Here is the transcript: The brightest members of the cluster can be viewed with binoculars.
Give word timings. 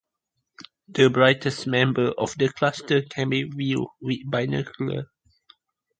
The 0.87 1.11
brightest 1.11 1.67
members 1.67 2.15
of 2.17 2.35
the 2.35 2.49
cluster 2.51 3.03
can 3.03 3.29
be 3.29 3.43
viewed 3.43 3.87
with 4.01 4.17
binoculars. 4.27 5.05